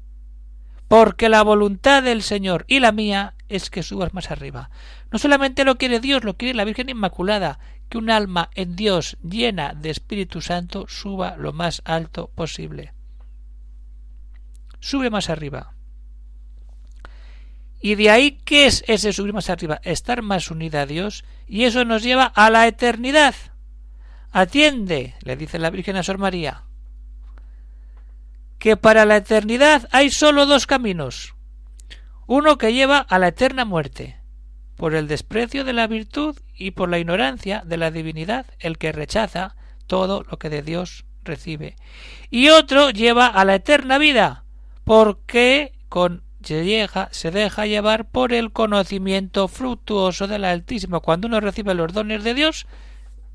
porque 0.87 1.31
la 1.31 1.41
voluntad 1.41 2.03
del 2.03 2.23
Señor 2.23 2.67
y 2.69 2.81
la 2.81 2.93
mía 2.93 3.33
es 3.49 3.71
que 3.71 3.83
subas 3.83 4.15
más 4.15 4.31
arriba. 4.31 4.71
No 5.11 5.19
solamente 5.19 5.65
lo 5.65 5.79
quiere 5.79 6.01
Dios, 6.01 6.25
lo 6.25 6.37
quiere 6.37 6.55
la 6.55 6.65
Virgen 6.65 6.89
Inmaculada, 6.89 7.59
que 7.89 7.99
un 7.99 8.11
alma 8.11 8.51
en 8.55 8.77
Dios 8.77 9.17
llena 9.23 9.75
de 9.75 9.91
Espíritu 9.91 10.41
Santo 10.41 10.87
suba 10.89 11.37
lo 11.37 11.53
más 11.53 11.83
alto 11.85 12.31
posible. 12.35 12.93
Sube 14.81 15.11
más 15.11 15.31
arriba. 15.31 15.75
Y 17.81 17.95
de 17.95 18.11
ahí, 18.11 18.39
¿qué 18.45 18.67
es 18.67 18.85
ese 18.89 19.13
subir 19.13 19.33
más 19.33 19.51
arriba? 19.51 19.81
Estar 19.85 20.23
más 20.23 20.51
unida 20.51 20.83
a 20.83 20.87
Dios, 20.87 21.25
y 21.47 21.65
eso 21.65 21.85
nos 21.85 22.03
lleva 22.03 22.25
a 22.25 22.51
la 22.51 22.67
eternidad. 22.67 23.35
Atiende, 24.31 25.15
le 25.23 25.37
dice 25.37 25.59
la 25.59 25.71
Virgen 25.71 25.97
a 25.97 26.03
Sor 26.03 26.19
María. 26.19 26.65
que 28.59 28.77
para 28.77 29.05
la 29.05 29.17
eternidad 29.17 29.89
hay 29.93 30.11
sólo 30.11 30.45
dos 30.45 30.67
caminos. 30.67 31.35
Uno 32.29 32.59
que 32.59 32.75
lleva 32.75 32.99
a 32.99 33.19
la 33.19 33.29
eterna 33.29 33.65
muerte, 33.65 34.21
por 34.77 34.95
el 34.95 35.09
desprecio 35.09 35.65
de 35.65 35.73
la 35.73 35.87
virtud 35.87 36.37
y 36.55 36.73
por 36.73 36.91
la 36.91 36.99
ignorancia 36.99 37.63
de 37.65 37.79
la 37.79 37.91
divinidad, 37.91 38.45
el 38.59 38.77
que 38.77 38.93
rechaza 38.93 39.57
todo 39.87 40.27
lo 40.31 40.39
que 40.39 40.51
de 40.51 40.61
Dios 40.61 41.07
recibe. 41.25 41.77
Y 42.29 42.51
otro 42.51 42.91
lleva 42.91 43.29
a 43.29 43.47
la 43.47 43.55
eterna 43.55 43.97
vida, 43.97 44.45
porque 44.85 45.73
con 45.89 46.23
se, 46.43 47.31
deja 47.31 47.65
llevar 47.65 48.11
por 48.11 48.35
el 48.35 48.53
conocimiento 48.53 49.49
fructuoso 49.49 50.27
del 50.27 50.45
Altísimo. 50.45 51.01
Cuando 51.01 51.29
uno 51.29 51.41
recibe 51.41 51.73
los 51.73 51.95
dones 51.95 52.25
de 52.25 52.35
Dios, 52.35 52.67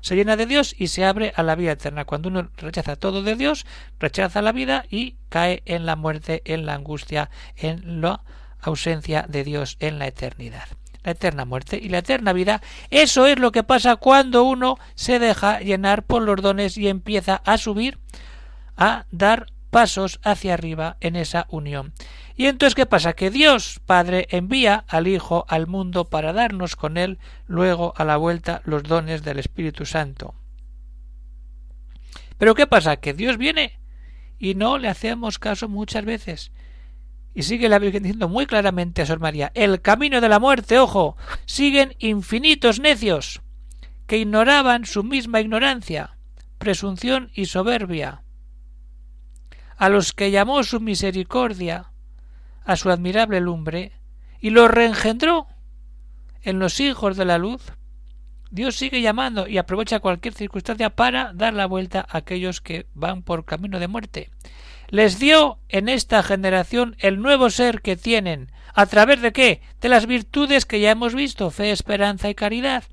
se 0.02 0.14
llena 0.14 0.36
de 0.36 0.46
Dios 0.46 0.72
y 0.78 0.86
se 0.86 1.04
abre 1.04 1.32
a 1.34 1.42
la 1.42 1.56
vida 1.56 1.72
eterna. 1.72 2.04
Cuando 2.04 2.28
uno 2.28 2.48
rechaza 2.58 2.94
todo 2.94 3.24
de 3.24 3.34
Dios, 3.34 3.66
rechaza 3.98 4.40
la 4.40 4.52
vida 4.52 4.84
y 4.88 5.16
cae 5.30 5.64
en 5.66 5.84
la 5.84 5.96
muerte, 5.96 6.42
en 6.44 6.64
la 6.64 6.74
angustia, 6.74 7.28
en 7.56 8.00
la 8.00 8.22
ausencia 8.64 9.24
de 9.28 9.44
Dios 9.44 9.76
en 9.80 9.98
la 9.98 10.06
eternidad. 10.06 10.68
La 11.02 11.12
eterna 11.12 11.44
muerte 11.44 11.78
y 11.82 11.90
la 11.90 11.98
eterna 11.98 12.32
vida, 12.32 12.62
eso 12.90 13.26
es 13.26 13.38
lo 13.38 13.52
que 13.52 13.62
pasa 13.62 13.96
cuando 13.96 14.44
uno 14.44 14.78
se 14.94 15.18
deja 15.18 15.60
llenar 15.60 16.04
por 16.04 16.22
los 16.22 16.40
dones 16.40 16.78
y 16.78 16.88
empieza 16.88 17.42
a 17.44 17.58
subir, 17.58 17.98
a 18.76 19.04
dar 19.10 19.46
pasos 19.70 20.20
hacia 20.22 20.54
arriba 20.54 20.96
en 21.00 21.16
esa 21.16 21.46
unión. 21.50 21.92
Y 22.36 22.46
entonces, 22.46 22.74
¿qué 22.74 22.86
pasa? 22.86 23.12
Que 23.12 23.30
Dios 23.30 23.80
Padre 23.84 24.26
envía 24.30 24.84
al 24.88 25.06
Hijo 25.06 25.44
al 25.48 25.66
mundo 25.66 26.04
para 26.04 26.32
darnos 26.32 26.74
con 26.74 26.96
él 26.96 27.18
luego 27.46 27.92
a 27.96 28.04
la 28.04 28.16
vuelta 28.16 28.62
los 28.64 28.82
dones 28.82 29.22
del 29.22 29.38
Espíritu 29.38 29.84
Santo. 29.84 30.34
Pero 32.38 32.54
¿qué 32.54 32.66
pasa? 32.66 32.96
Que 32.96 33.14
Dios 33.14 33.36
viene 33.36 33.78
y 34.38 34.54
no 34.54 34.78
le 34.78 34.88
hacemos 34.88 35.38
caso 35.38 35.68
muchas 35.68 36.04
veces. 36.04 36.52
Y 37.34 37.42
sigue 37.42 37.68
la 37.68 37.80
Virgen 37.80 38.04
diciendo 38.04 38.28
muy 38.28 38.46
claramente 38.46 39.02
a 39.02 39.06
Sor 39.06 39.20
María, 39.20 39.50
el 39.54 39.82
camino 39.82 40.20
de 40.20 40.28
la 40.28 40.38
muerte, 40.38 40.78
ojo, 40.78 41.16
siguen 41.46 41.94
infinitos 41.98 42.78
necios, 42.78 43.42
que 44.06 44.18
ignoraban 44.18 44.84
su 44.84 45.02
misma 45.02 45.40
ignorancia, 45.40 46.16
presunción 46.58 47.30
y 47.34 47.46
soberbia, 47.46 48.22
a 49.76 49.88
los 49.88 50.12
que 50.12 50.30
llamó 50.30 50.62
su 50.62 50.80
misericordia, 50.80 51.90
a 52.64 52.76
su 52.76 52.90
admirable 52.90 53.40
lumbre, 53.40 53.92
y 54.40 54.50
los 54.50 54.70
reengendró 54.70 55.48
en 56.42 56.58
los 56.58 56.78
hijos 56.78 57.16
de 57.16 57.24
la 57.24 57.38
luz, 57.38 57.72
Dios 58.50 58.76
sigue 58.76 59.00
llamando 59.00 59.48
y 59.48 59.58
aprovecha 59.58 59.98
cualquier 59.98 60.34
circunstancia 60.34 60.90
para 60.90 61.32
dar 61.32 61.54
la 61.54 61.66
vuelta 61.66 62.06
a 62.08 62.18
aquellos 62.18 62.60
que 62.60 62.86
van 62.94 63.22
por 63.22 63.44
camino 63.44 63.80
de 63.80 63.88
muerte. 63.88 64.30
Les 64.94 65.18
dio 65.18 65.58
en 65.68 65.88
esta 65.88 66.22
generación 66.22 66.94
el 67.00 67.20
nuevo 67.20 67.50
ser 67.50 67.82
que 67.82 67.96
tienen, 67.96 68.52
a 68.74 68.86
través 68.86 69.20
de 69.20 69.32
qué? 69.32 69.60
De 69.80 69.88
las 69.88 70.06
virtudes 70.06 70.66
que 70.66 70.78
ya 70.78 70.92
hemos 70.92 71.16
visto, 71.16 71.50
fe, 71.50 71.72
esperanza 71.72 72.30
y 72.30 72.36
caridad, 72.36 72.84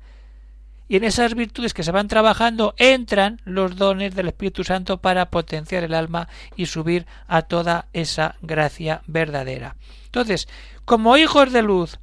y 0.88 0.96
en 0.96 1.04
esas 1.04 1.36
virtudes 1.36 1.74
que 1.74 1.84
se 1.84 1.92
van 1.92 2.08
trabajando 2.08 2.74
entran 2.76 3.40
los 3.44 3.76
dones 3.76 4.16
del 4.16 4.26
Espíritu 4.26 4.64
Santo 4.64 5.00
para 5.00 5.30
potenciar 5.30 5.84
el 5.84 5.94
alma 5.94 6.26
y 6.56 6.66
subir 6.66 7.06
a 7.28 7.42
toda 7.42 7.86
esa 7.92 8.34
gracia 8.42 9.02
verdadera. 9.06 9.76
Entonces, 10.06 10.48
como 10.84 11.16
hijos 11.16 11.52
de 11.52 11.62
luz, 11.62 12.00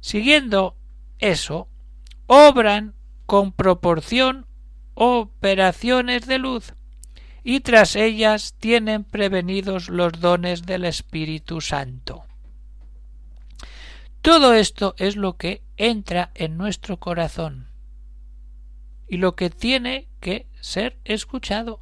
siguiendo 0.00 0.76
eso, 1.18 1.66
obran 2.26 2.92
con 3.24 3.52
proporción 3.52 4.44
operaciones 4.92 6.26
de 6.26 6.36
luz 6.36 6.74
y 7.44 7.60
tras 7.60 7.94
ellas 7.94 8.54
tienen 8.58 9.04
prevenidos 9.04 9.90
los 9.90 10.18
dones 10.18 10.64
del 10.64 10.86
Espíritu 10.86 11.60
Santo. 11.60 12.24
Todo 14.22 14.54
esto 14.54 14.94
es 14.96 15.16
lo 15.16 15.36
que 15.36 15.62
entra 15.76 16.30
en 16.34 16.56
nuestro 16.56 16.98
corazón 16.98 17.68
y 19.06 19.18
lo 19.18 19.36
que 19.36 19.50
tiene 19.50 20.08
que 20.20 20.46
ser 20.62 20.96
escuchado, 21.04 21.80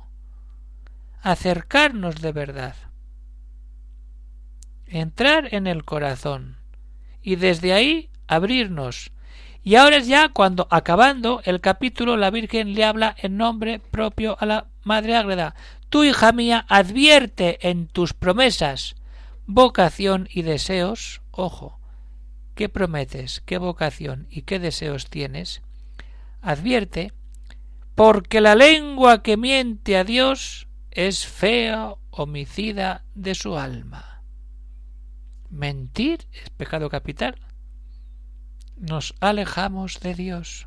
acercarnos 1.23 2.21
de 2.21 2.33
verdad, 2.33 2.75
entrar 4.87 5.55
en 5.55 5.69
el 5.69 5.85
corazón 5.85 6.57
y 7.23 7.37
desde 7.37 7.73
ahí 7.73 8.11
abrirnos. 8.27 9.13
Y 9.63 9.77
ahora 9.77 9.99
es 9.99 10.09
ya 10.09 10.31
cuando, 10.31 10.67
acabando 10.71 11.41
el 11.45 11.61
capítulo, 11.61 12.17
la 12.17 12.33
Virgen 12.33 12.75
le 12.75 12.85
habla 12.85 13.15
en 13.17 13.37
nombre 13.37 13.79
propio 13.79 14.37
a 14.41 14.47
la 14.47 14.72
Madre 14.83 15.17
Ágreda. 15.17 15.55
Tú, 15.89 16.05
hija 16.05 16.33
mía, 16.33 16.65
advierte 16.69 17.69
en 17.69 17.87
tus 17.87 18.15
promesas, 18.15 18.97
vocación 19.47 20.29
y 20.31 20.43
deseos, 20.43 21.21
ojo, 21.31 21.79
¿qué 22.55 22.69
prometes, 22.69 23.43
qué 23.45 23.59
vocación 23.59 24.27
y 24.31 24.43
qué 24.43 24.59
deseos 24.59 25.11
tienes? 25.11 25.63
advierte, 26.43 27.13
porque 27.95 28.41
la 28.41 28.55
lengua 28.55 29.23
que 29.23 29.37
miente 29.37 29.97
a 29.97 30.05
Dios 30.05 30.67
es 30.91 31.27
fea 31.27 31.95
homicida 32.11 33.05
de 33.15 33.35
su 33.35 33.57
alma. 33.57 34.23
Mentir 35.49 36.27
es 36.33 36.51
pecado 36.51 36.91
capital. 36.91 37.39
Nos 38.77 39.15
alejamos 39.21 40.01
de 40.01 40.15
Dios. 40.15 40.67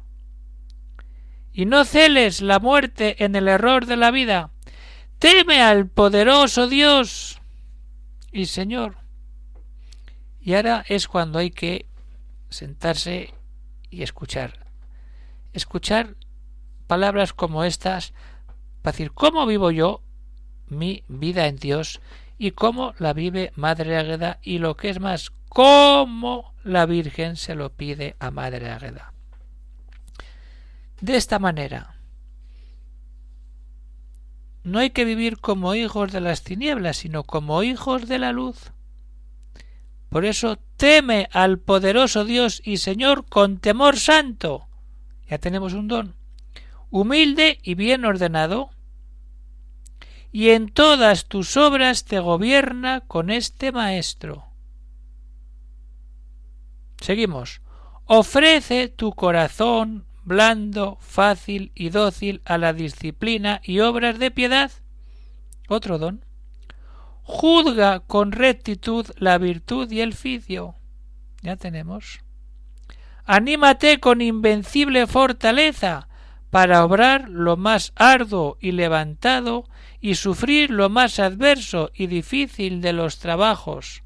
Y 1.57 1.65
no 1.65 1.85
celes 1.85 2.41
la 2.41 2.59
muerte 2.59 3.23
en 3.23 3.35
el 3.35 3.47
error 3.47 3.85
de 3.85 3.95
la 3.95 4.11
vida. 4.11 4.51
Teme 5.19 5.61
al 5.61 5.87
poderoso 5.87 6.67
Dios 6.67 7.39
y 8.31 8.47
Señor. 8.47 8.97
Y 10.41 10.53
ahora 10.53 10.83
es 10.87 11.07
cuando 11.07 11.39
hay 11.39 11.51
que 11.51 11.85
sentarse 12.49 13.33
y 13.89 14.03
escuchar 14.03 14.65
escuchar 15.55 16.15
palabras 16.85 17.33
como 17.33 17.63
estas 17.63 18.13
para 18.81 18.91
decir 18.91 19.11
cómo 19.13 19.45
vivo 19.45 19.71
yo 19.71 20.01
mi 20.67 21.03
vida 21.07 21.47
en 21.47 21.55
Dios 21.55 22.01
y 22.37 22.51
cómo 22.51 22.93
la 22.99 23.13
vive 23.13 23.51
Madre 23.55 23.97
Águeda 23.97 24.39
y 24.43 24.59
lo 24.59 24.75
que 24.75 24.89
es 24.89 24.99
más, 24.99 25.31
cómo 25.47 26.53
la 26.63 26.85
Virgen 26.85 27.37
se 27.37 27.55
lo 27.55 27.71
pide 27.71 28.15
a 28.19 28.29
Madre 28.29 28.69
Águeda. 28.69 29.14
De 31.05 31.17
esta 31.17 31.37
manera, 31.37 31.97
no 34.63 34.79
hay 34.79 34.89
que 34.89 35.05
vivir 35.05 35.37
como 35.37 35.75
hijos 35.75 36.11
de 36.11 36.19
las 36.19 36.41
tinieblas, 36.41 36.97
sino 36.97 37.23
como 37.23 37.61
hijos 37.61 38.07
de 38.07 38.17
la 38.17 38.31
luz. 38.31 38.71
Por 40.09 40.25
eso 40.25 40.57
teme 40.77 41.29
al 41.31 41.59
poderoso 41.59 42.25
Dios 42.25 42.59
y 42.65 42.77
Señor 42.77 43.23
con 43.29 43.59
temor 43.59 43.99
santo, 43.99 44.67
ya 45.29 45.37
tenemos 45.37 45.73
un 45.73 45.87
don. 45.87 46.15
Humilde 46.89 47.59
y 47.61 47.75
bien 47.75 48.03
ordenado. 48.03 48.71
Y 50.31 50.49
en 50.49 50.69
todas 50.69 51.27
tus 51.27 51.55
obras 51.55 52.03
te 52.05 52.17
gobierna 52.17 53.01
con 53.01 53.29
este 53.29 53.71
Maestro. 53.71 54.45
Seguimos. 56.99 57.61
Ofrece 58.05 58.87
tu 58.87 59.13
corazón 59.13 60.07
blando, 60.25 60.97
fácil 60.99 61.71
y 61.75 61.89
dócil 61.89 62.41
a 62.45 62.57
la 62.57 62.73
disciplina 62.73 63.61
y 63.63 63.79
obras 63.79 64.19
de 64.19 64.31
piedad. 64.31 64.71
Otro 65.69 65.97
don. 65.97 66.25
Juzga 67.23 68.01
con 68.01 68.31
rectitud 68.31 69.07
la 69.17 69.37
virtud 69.37 69.89
y 69.91 70.01
el 70.01 70.15
vicio. 70.21 70.75
Ya 71.41 71.55
tenemos. 71.55 72.19
Anímate 73.23 73.99
con 73.99 74.21
invencible 74.21 75.07
fortaleza 75.07 76.07
para 76.49 76.85
obrar 76.85 77.29
lo 77.29 77.57
más 77.57 77.91
arduo 77.95 78.57
y 78.61 78.71
levantado 78.71 79.67
y 79.99 80.15
sufrir 80.15 80.69
lo 80.69 80.89
más 80.89 81.19
adverso 81.19 81.91
y 81.93 82.07
difícil 82.07 82.81
de 82.81 82.93
los 82.93 83.19
trabajos. 83.19 84.03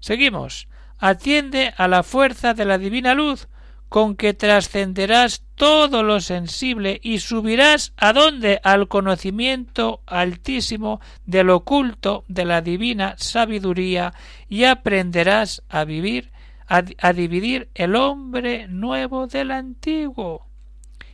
Seguimos. 0.00 0.68
Atiende 0.98 1.74
a 1.76 1.88
la 1.88 2.02
fuerza 2.02 2.54
de 2.54 2.64
la 2.64 2.78
divina 2.78 3.14
luz, 3.14 3.48
con 3.88 4.16
que 4.16 4.34
trascenderás 4.34 5.42
todo 5.54 6.02
lo 6.02 6.20
sensible 6.20 7.00
y 7.02 7.18
subirás 7.20 7.92
a 7.96 8.12
donde 8.12 8.60
al 8.64 8.88
conocimiento 8.88 10.00
altísimo 10.06 11.00
del 11.26 11.50
oculto 11.50 12.24
de 12.28 12.44
la 12.44 12.60
divina 12.60 13.14
sabiduría 13.18 14.12
y 14.48 14.64
aprenderás 14.64 15.62
a 15.68 15.84
vivir 15.84 16.32
a, 16.66 17.12
dividir 17.12 17.68
el 17.74 17.94
hombre 17.94 18.68
nuevo 18.68 19.26
del 19.26 19.50
antiguo. 19.50 20.46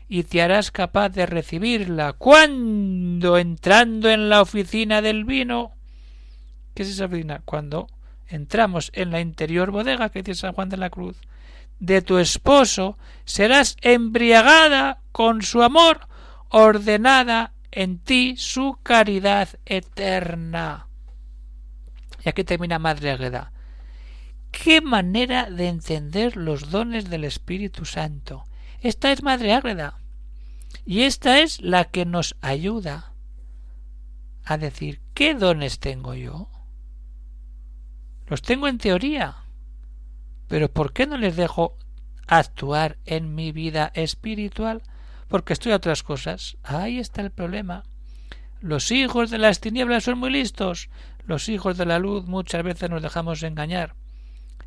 Y 0.08 0.24
te 0.24 0.42
harás 0.42 0.70
capaz 0.70 1.10
de 1.10 1.26
recibirla. 1.26 2.14
Cuando 2.14 3.38
entrando 3.38 4.10
en 4.10 4.28
la 4.28 4.42
oficina 4.42 5.02
del 5.02 5.24
vino. 5.24 5.72
¿qué 6.74 6.82
es 6.82 6.90
esa 6.90 7.06
oficina? 7.06 7.42
cuando 7.44 7.88
entramos 8.28 8.90
en 8.94 9.10
la 9.10 9.20
interior 9.20 9.70
bodega 9.70 10.08
que 10.08 10.22
dice 10.22 10.40
San 10.40 10.52
Juan 10.52 10.68
de 10.68 10.76
la 10.76 10.90
Cruz 10.90 11.16
de 11.80 12.02
tu 12.02 12.18
esposo 12.18 12.96
serás 13.24 13.76
embriagada 13.80 15.00
con 15.12 15.42
su 15.42 15.62
amor 15.62 16.06
ordenada 16.50 17.54
en 17.72 17.98
ti 17.98 18.36
su 18.36 18.78
caridad 18.82 19.48
eterna. 19.64 20.86
Y 22.24 22.28
aquí 22.28 22.44
termina 22.44 22.78
Madre 22.78 23.10
Agueda. 23.10 23.52
¡Qué 24.50 24.80
manera 24.80 25.50
de 25.50 25.68
entender 25.68 26.36
los 26.36 26.70
dones 26.70 27.08
del 27.08 27.24
Espíritu 27.24 27.84
Santo! 27.84 28.44
Esta 28.80 29.12
es 29.12 29.22
Madre 29.22 29.54
Ágreda. 29.54 29.98
Y 30.84 31.02
esta 31.02 31.40
es 31.40 31.60
la 31.60 31.84
que 31.84 32.04
nos 32.04 32.36
ayuda 32.40 33.12
a 34.44 34.58
decir 34.58 35.00
¿qué 35.14 35.34
dones 35.34 35.78
tengo 35.78 36.14
yo? 36.14 36.48
Los 38.26 38.42
tengo 38.42 38.68
en 38.68 38.78
teoría, 38.78 39.39
pero 40.50 40.68
¿por 40.68 40.92
qué 40.92 41.06
no 41.06 41.16
les 41.16 41.36
dejo 41.36 41.78
actuar 42.26 42.98
en 43.06 43.36
mi 43.36 43.52
vida 43.52 43.92
espiritual? 43.94 44.82
Porque 45.28 45.52
estoy 45.52 45.70
a 45.70 45.76
otras 45.76 46.02
cosas. 46.02 46.56
Ahí 46.64 46.98
está 46.98 47.22
el 47.22 47.30
problema. 47.30 47.84
Los 48.60 48.90
hijos 48.90 49.30
de 49.30 49.38
las 49.38 49.60
tinieblas 49.60 50.02
son 50.02 50.18
muy 50.18 50.30
listos. 50.30 50.90
Los 51.24 51.48
hijos 51.48 51.78
de 51.78 51.86
la 51.86 52.00
luz 52.00 52.26
muchas 52.26 52.64
veces 52.64 52.90
nos 52.90 53.00
dejamos 53.00 53.44
engañar. 53.44 53.94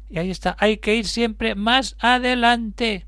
Y 0.10 0.20
ahí 0.20 0.32
está, 0.32 0.56
hay 0.58 0.78
que 0.78 0.96
ir 0.96 1.06
siempre 1.06 1.54
más 1.54 1.98
adelante 2.00 3.06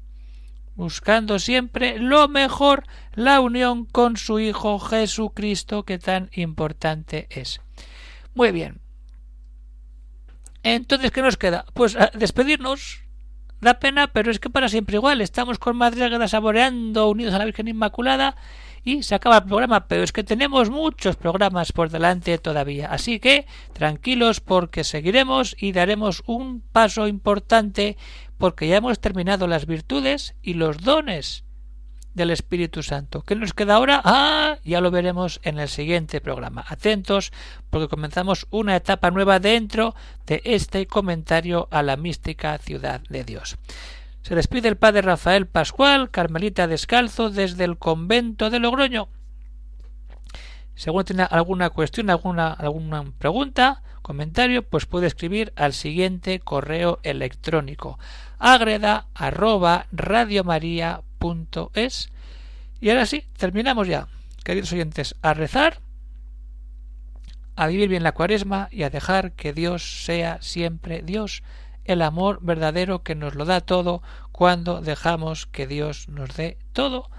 buscando 0.75 1.39
siempre 1.39 1.97
lo 1.97 2.27
mejor, 2.27 2.83
la 3.13 3.39
unión 3.39 3.85
con 3.85 4.17
su 4.17 4.39
Hijo 4.39 4.79
Jesucristo, 4.79 5.83
que 5.83 5.97
tan 5.97 6.29
importante 6.33 7.27
es. 7.29 7.61
Muy 8.33 8.51
bien. 8.51 8.84
Entonces, 10.65 11.11
¿qué 11.11 11.21
nos 11.21 11.37
queda? 11.37 11.63
Pues 11.75 11.95
despedirnos. 12.15 13.03
Da 13.61 13.75
pena, 13.79 14.07
pero 14.07 14.31
es 14.31 14.39
que 14.39 14.49
para 14.49 14.67
siempre 14.67 14.95
igual. 14.95 15.21
Estamos 15.21 15.59
con 15.59 15.81
Águeda 15.81 16.27
saboreando, 16.27 17.07
unidos 17.07 17.35
a 17.35 17.37
la 17.37 17.45
Virgen 17.45 17.67
Inmaculada, 17.67 18.35
y 18.83 19.03
se 19.03 19.13
acaba 19.13 19.37
el 19.37 19.43
programa, 19.43 19.87
pero 19.87 20.01
es 20.01 20.11
que 20.11 20.23
tenemos 20.23 20.71
muchos 20.71 21.17
programas 21.17 21.71
por 21.71 21.91
delante 21.91 22.39
todavía. 22.39 22.87
Así 22.87 23.19
que 23.19 23.45
tranquilos 23.73 24.41
porque 24.41 24.83
seguiremos 24.83 25.55
y 25.59 25.71
daremos 25.71 26.23
un 26.25 26.61
paso 26.61 27.07
importante 27.07 27.95
porque 28.39 28.67
ya 28.67 28.77
hemos 28.77 28.99
terminado 28.99 29.45
las 29.45 29.67
virtudes 29.67 30.35
y 30.41 30.55
los 30.55 30.79
dones 30.79 31.44
del 32.15 32.31
Espíritu 32.31 32.81
Santo. 32.81 33.21
¿Qué 33.21 33.35
nos 33.35 33.53
queda 33.53 33.75
ahora? 33.75 34.01
Ah, 34.03 34.57
ya 34.63 34.81
lo 34.81 34.89
veremos 34.89 35.39
en 35.43 35.59
el 35.59 35.69
siguiente 35.69 36.21
programa. 36.21 36.65
Atentos, 36.67 37.31
porque 37.69 37.87
comenzamos 37.87 38.47
una 38.49 38.75
etapa 38.75 39.11
nueva 39.11 39.39
dentro 39.39 39.93
de 40.25 40.41
este 40.45 40.87
comentario 40.87 41.67
a 41.69 41.83
la 41.83 41.97
mística 41.97 42.57
ciudad 42.57 43.01
de 43.09 43.23
Dios. 43.23 43.57
Se 44.23 44.33
despide 44.33 44.69
el 44.69 44.77
padre 44.77 45.03
Rafael 45.03 45.45
Pascual, 45.45 46.09
Carmelita 46.09 46.67
Descalzo, 46.67 47.29
desde 47.29 47.65
el 47.65 47.77
convento 47.77 48.49
de 48.49 48.59
Logroño. 48.59 49.09
Según 50.73 51.05
tiene 51.05 51.23
alguna 51.29 51.69
cuestión, 51.69 52.09
alguna, 52.09 52.51
alguna 52.51 53.03
pregunta, 53.19 53.83
comentario, 54.01 54.67
pues 54.67 54.85
puede 54.85 55.07
escribir 55.07 55.53
al 55.55 55.73
siguiente 55.73 56.39
correo 56.39 56.99
electrónico 57.03 57.99
agreda 58.39 59.07
arroba 59.13 59.87
radiomaria.es 61.19 62.09
y 62.81 62.89
ahora 62.89 63.05
sí, 63.05 63.23
terminamos 63.37 63.87
ya, 63.87 64.07
queridos 64.43 64.71
oyentes, 64.73 65.15
a 65.21 65.33
rezar, 65.33 65.79
a 67.55 67.67
vivir 67.67 67.89
bien 67.89 68.03
la 68.03 68.11
cuaresma 68.11 68.67
y 68.69 68.83
a 68.83 68.89
dejar 68.89 69.31
que 69.31 69.53
Dios 69.53 70.03
sea 70.03 70.41
siempre 70.41 71.01
Dios, 71.01 71.41
el 71.85 72.01
amor 72.01 72.39
verdadero 72.41 73.01
que 73.01 73.15
nos 73.15 73.35
lo 73.35 73.45
da 73.45 73.61
todo 73.61 74.03
cuando 74.31 74.81
dejamos 74.81 75.45
que 75.45 75.67
Dios 75.67 76.09
nos 76.09 76.35
dé 76.35 76.57
todo 76.73 77.09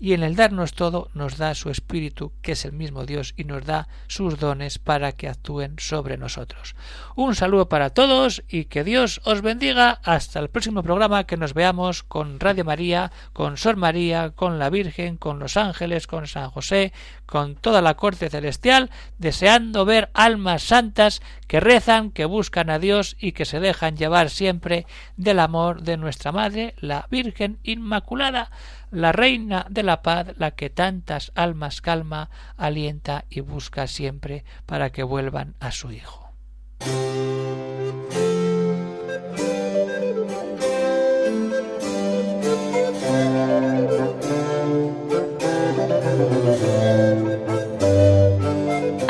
y 0.00 0.12
en 0.12 0.22
el 0.22 0.36
darnos 0.36 0.72
todo 0.72 1.10
nos 1.14 1.36
da 1.36 1.54
su 1.54 1.70
Espíritu, 1.70 2.32
que 2.42 2.52
es 2.52 2.64
el 2.64 2.72
mismo 2.72 3.04
Dios, 3.04 3.34
y 3.36 3.44
nos 3.44 3.64
da 3.64 3.88
sus 4.06 4.38
dones 4.38 4.78
para 4.78 5.12
que 5.12 5.28
actúen 5.28 5.76
sobre 5.78 6.16
nosotros. 6.16 6.76
Un 7.16 7.34
saludo 7.34 7.68
para 7.68 7.90
todos 7.90 8.42
y 8.48 8.66
que 8.66 8.84
Dios 8.84 9.20
os 9.24 9.42
bendiga 9.42 10.00
hasta 10.04 10.38
el 10.38 10.50
próximo 10.50 10.82
programa 10.82 11.24
que 11.24 11.36
nos 11.36 11.54
veamos 11.54 12.02
con 12.02 12.40
Radio 12.40 12.64
María, 12.64 13.10
con 13.32 13.56
Sor 13.56 13.76
María, 13.76 14.30
con 14.30 14.58
la 14.58 14.70
Virgen, 14.70 15.16
con 15.16 15.38
los 15.38 15.56
ángeles, 15.56 16.06
con 16.06 16.26
San 16.26 16.50
José, 16.50 16.92
con 17.28 17.56
toda 17.56 17.82
la 17.82 17.94
corte 17.94 18.30
celestial, 18.30 18.90
deseando 19.18 19.84
ver 19.84 20.08
almas 20.14 20.62
santas 20.62 21.20
que 21.46 21.60
rezan, 21.60 22.10
que 22.10 22.24
buscan 22.24 22.70
a 22.70 22.78
Dios 22.78 23.16
y 23.20 23.32
que 23.32 23.44
se 23.44 23.60
dejan 23.60 23.98
llevar 23.98 24.30
siempre 24.30 24.86
del 25.16 25.38
amor 25.38 25.82
de 25.82 25.98
nuestra 25.98 26.32
Madre, 26.32 26.74
la 26.78 27.06
Virgen 27.10 27.58
Inmaculada 27.62 28.50
la 28.90 29.12
reina 29.12 29.66
de 29.68 29.82
la 29.82 30.02
paz, 30.02 30.28
la 30.38 30.52
que 30.52 30.70
tantas 30.70 31.32
almas 31.34 31.80
calma, 31.80 32.30
alienta 32.56 33.24
y 33.28 33.40
busca 33.40 33.86
siempre 33.86 34.44
para 34.66 34.90
que 34.90 35.02
vuelvan 35.02 35.54
a 35.60 35.72
su 35.72 35.92
Hijo. 35.92 36.32